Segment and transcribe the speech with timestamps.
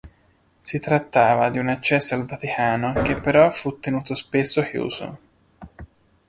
[0.57, 5.19] Si trattava di un accesso al Vaticano che però fu tenuto spesso chiuso.